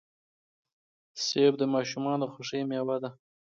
رس 1.17 1.27
د 1.57 1.61
ماشومانو 1.73 2.21
د 2.21 2.25
خوښۍ 2.33 2.61
میوه 2.69 2.97
ده 3.03 3.09